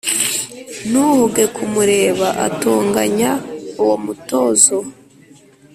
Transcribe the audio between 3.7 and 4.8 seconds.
uwo mutozo